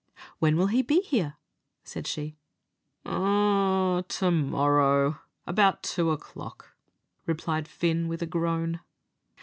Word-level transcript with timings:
"When 0.39 0.57
will 0.57 0.65
he 0.65 0.81
be 0.81 1.01
here?" 1.01 1.35
said 1.83 2.07
she. 2.07 2.35
"To 3.05 4.03
morrow, 4.31 5.19
about 5.45 5.83
two 5.83 6.09
o'clock," 6.09 6.73
replied 7.27 7.67
Fin, 7.67 8.07
with 8.07 8.23
a 8.23 8.25
groan. 8.25 8.79